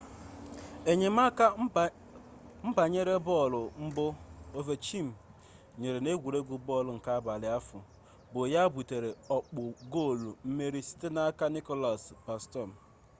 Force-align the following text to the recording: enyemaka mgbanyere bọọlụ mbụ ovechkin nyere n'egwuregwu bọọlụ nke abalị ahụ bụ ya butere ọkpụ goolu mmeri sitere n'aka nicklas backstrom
enyemaka 0.91 1.45
mgbanyere 2.65 3.15
bọọlụ 3.27 3.61
mbụ 3.85 4.05
ovechkin 4.57 5.07
nyere 5.79 5.99
n'egwuregwu 6.01 6.55
bọọlụ 6.67 6.91
nke 6.97 7.09
abalị 7.17 7.47
ahụ 7.57 7.77
bụ 8.31 8.39
ya 8.53 8.63
butere 8.73 9.09
ọkpụ 9.35 9.61
goolu 9.91 10.29
mmeri 10.47 10.79
sitere 10.87 11.13
n'aka 11.15 11.45
nicklas 11.53 12.01
backstrom 12.25 12.69